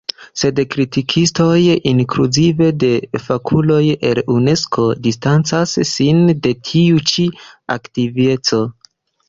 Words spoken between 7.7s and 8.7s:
aktiveco.